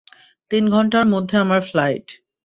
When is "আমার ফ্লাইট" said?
1.37-2.07